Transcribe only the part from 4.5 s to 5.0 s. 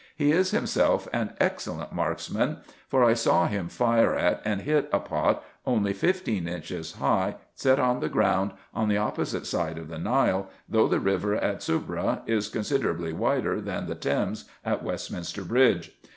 hit a